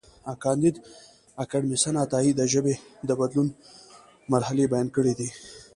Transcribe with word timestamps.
کانديد 0.43 0.75
اکاډميسن 1.43 1.95
عطايي 2.05 2.31
د 2.35 2.41
ژبې 2.53 2.75
د 3.07 3.09
بدلون 3.19 3.47
مرحلې 4.33 4.65
بیان 4.71 4.87
کړې 4.95 5.13
دي. 5.19 5.29